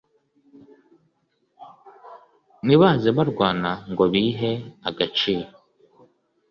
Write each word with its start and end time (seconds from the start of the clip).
Ntibaze 2.65 3.09
barwana 3.17 3.71
ngo 3.91 4.03
bihe 4.13 4.51
agaciro 4.89 5.51